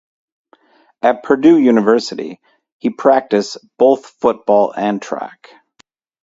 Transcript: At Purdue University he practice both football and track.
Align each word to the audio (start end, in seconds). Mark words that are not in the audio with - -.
At 1.03 1.21
Purdue 1.21 1.59
University 1.59 2.39
he 2.79 2.89
practice 2.89 3.55
both 3.77 4.07
football 4.07 4.73
and 4.75 4.99
track. 4.99 5.51